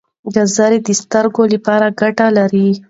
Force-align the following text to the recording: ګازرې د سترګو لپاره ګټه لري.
ګازرې 0.33 0.79
د 0.87 0.89
سترګو 1.01 1.43
لپاره 1.53 1.85
ګټه 1.99 2.27
لري. 2.37 2.67